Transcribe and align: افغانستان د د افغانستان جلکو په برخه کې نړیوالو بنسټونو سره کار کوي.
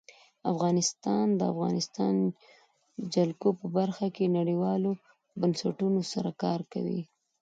افغانستان 0.51 1.25
د 1.33 1.37
د 1.39 1.41
افغانستان 1.53 2.15
جلکو 3.13 3.49
په 3.59 3.65
برخه 3.77 4.07
کې 4.15 4.33
نړیوالو 4.37 4.91
بنسټونو 5.39 5.99
سره 6.11 6.29
کار 6.43 6.59
کوي. 6.73 7.01